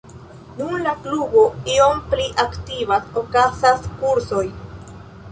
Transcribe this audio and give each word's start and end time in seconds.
Nun 0.59 0.77
la 0.85 0.93
klubo 1.01 1.41
iom 1.73 1.99
pli 2.13 2.25
aktivas, 2.43 3.11
okazas 3.23 3.85
kursoj. 4.01 4.41